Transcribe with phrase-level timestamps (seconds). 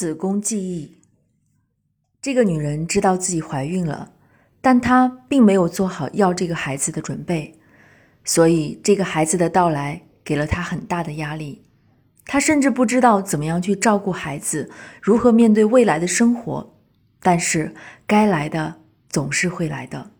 [0.00, 0.96] 子宫记忆。
[2.22, 4.12] 这个女人知道自己怀孕了，
[4.62, 7.54] 但她并没有做好要这个孩子的准备，
[8.24, 11.60] 所以这个孩子的到来给了她很大的压力。
[12.24, 14.70] 她甚至不知道怎么样去照顾孩子，
[15.02, 16.74] 如何面对未来的生活。
[17.20, 17.74] 但是
[18.06, 18.80] 该来的
[19.10, 20.12] 总是会来的。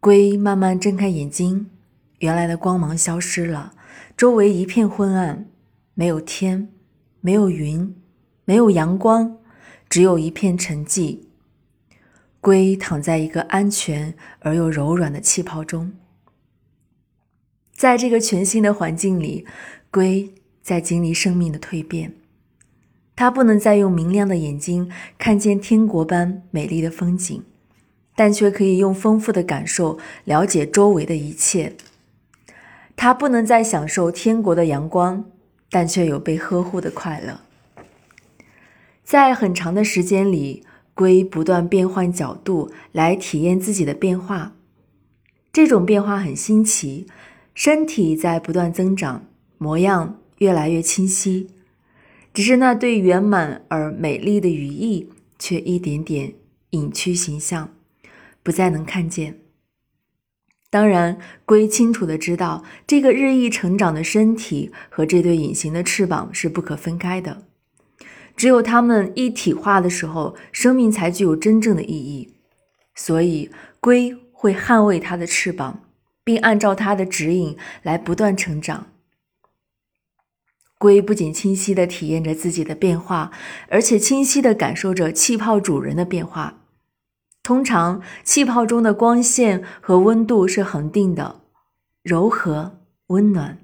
[0.00, 1.70] 龟慢慢睁开眼睛，
[2.18, 3.74] 原来的光芒消失了，
[4.16, 5.46] 周围一片昏暗，
[5.94, 6.70] 没有天。
[7.20, 7.96] 没有云，
[8.48, 9.36] 没有阳光，
[9.90, 11.18] 只有一片沉寂。
[12.40, 15.92] 龟躺在一个安全而又柔软的气泡中，
[17.74, 19.46] 在这个全新的环境里，
[19.90, 22.14] 龟在经历生命的蜕变。
[23.14, 27.44] 它不能再用明亮的眼睛看见天国般美丽的风景，
[28.16, 31.76] 但却可以用丰富的感受了解周围的一切。
[32.96, 35.26] 它不能再享受天国的阳光。
[35.70, 37.42] 但却有被呵护的快乐。
[39.08, 44.54] 在很长的时间里，龟不断变换角度来体验自己的变化。
[45.50, 47.06] 这种变化很新奇，
[47.54, 49.24] 身体在不断增长，
[49.56, 51.48] 模样越来越清晰。
[52.34, 56.34] 只是那对圆满而美丽的羽翼却一点点
[56.72, 57.70] 隐去形象，
[58.42, 59.38] 不再能看见。
[60.68, 67.47] 当然，龟清楚的知道，这个日益成长的身体和这对隐形的翅膀是不可分开的。
[68.38, 72.36] 只有它们一体化的时候，生命才具有真正的意义。
[72.94, 73.50] 所以，
[73.80, 75.80] 龟会捍卫它的翅膀，
[76.22, 78.86] 并按照它的指引来不断成长。
[80.78, 83.32] 龟不仅清晰的体验着自己的变化，
[83.68, 86.60] 而且清晰的感受着气泡主人的变化。
[87.42, 91.40] 通常，气泡中的光线和温度是恒定的，
[92.04, 92.78] 柔和
[93.08, 93.58] 温暖。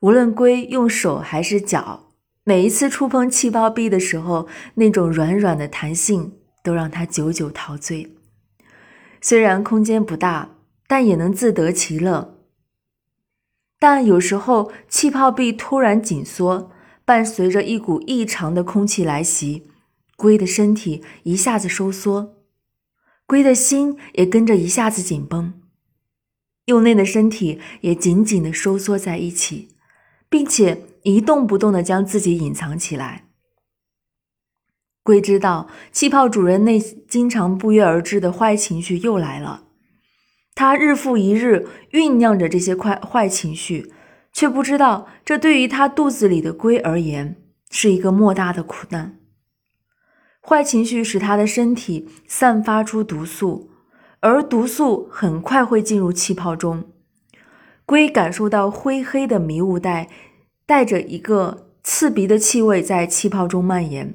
[0.00, 2.07] 无论龟用手还是脚，
[2.48, 6.32] 每一次触碰气泡壁的时候，那种软软的弹性
[6.62, 8.16] 都让他久久陶醉。
[9.20, 12.38] 虽然空间不大，但也能自得其乐。
[13.78, 16.70] 但有时候，气泡壁突然紧缩，
[17.04, 19.68] 伴随着一股异常的空气来袭，
[20.16, 22.34] 龟的身体一下子收缩。
[23.26, 25.52] 龟的心也跟着一下子紧绷，
[26.64, 29.68] 幼嫩的身体也紧紧的收缩在一起，
[30.30, 33.24] 并且一动不动的将自己隐藏起来。
[35.02, 39.64] 龟知道气泡主人内经常不约而至的坏情绪又来了，
[40.54, 43.90] 它日复一日酝酿着这些坏坏情绪，
[44.34, 47.36] 却不知道这对于它肚子里的龟而言
[47.70, 49.18] 是一个莫大的苦难。
[50.42, 53.70] 坏情绪使他的身体散发出毒素，
[54.20, 56.84] 而毒素很快会进入气泡中。
[57.86, 60.10] 龟感受到灰黑的迷雾带
[60.68, 64.12] 带着一个刺鼻的气味在气泡中蔓延。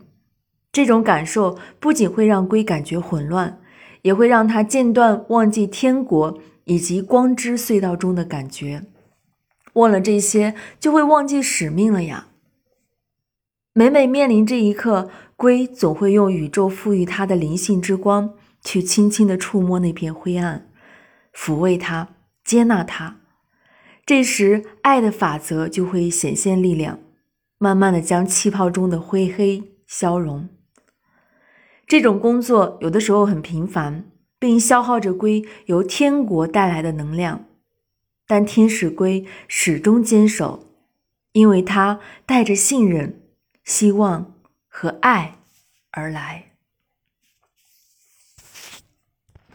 [0.72, 3.60] 这种感受不仅会让龟感觉混乱，
[4.04, 8.84] 也会让他间断忘记天国以及光之隧道中的感觉。
[9.74, 12.28] 忘了这些，就会忘记使命了呀。
[13.74, 15.10] 每每面临这一刻。
[15.36, 20.70] 龟总会用宇宙赋予它的灵性之光，去轻轻地触摸那片灰暗，
[21.34, 22.10] 抚慰它，
[22.46, 23.18] 接纳它。
[24.06, 27.00] 这时，爱的法则就会显现力量，
[27.58, 30.50] 慢慢的将气泡中的灰黑消融。
[31.88, 34.06] 这种工作有的时候很平凡，
[34.40, 37.46] 并消耗着龟由天国带来的能量，
[38.28, 40.68] 但天使龟始终坚守，
[41.32, 43.22] 因为它带着信任、
[43.64, 44.30] 希望。
[44.76, 45.38] 和爱
[45.92, 46.53] 而来。